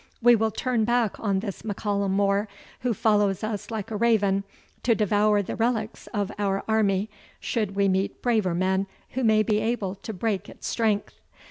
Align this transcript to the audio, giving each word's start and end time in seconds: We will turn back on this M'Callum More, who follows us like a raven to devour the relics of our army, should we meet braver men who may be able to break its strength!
We 0.19 0.35
will 0.35 0.49
turn 0.49 0.83
back 0.83 1.19
on 1.19 1.41
this 1.41 1.63
M'Callum 1.63 2.11
More, 2.13 2.47
who 2.79 2.91
follows 2.91 3.43
us 3.43 3.69
like 3.69 3.91
a 3.91 3.95
raven 3.95 4.43
to 4.81 4.95
devour 4.95 5.43
the 5.43 5.55
relics 5.55 6.07
of 6.07 6.31
our 6.39 6.63
army, 6.67 7.07
should 7.39 7.75
we 7.75 7.87
meet 7.87 8.19
braver 8.19 8.55
men 8.55 8.87
who 9.11 9.23
may 9.23 9.43
be 9.43 9.59
able 9.59 9.93
to 9.93 10.11
break 10.11 10.49
its 10.49 10.65
strength! 10.67 11.19